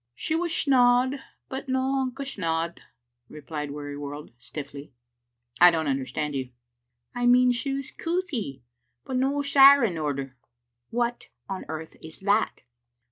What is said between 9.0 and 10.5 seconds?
but no sair in order/*"